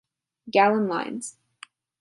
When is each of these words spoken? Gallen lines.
Gallen 0.49 0.87
lines. 0.87 1.37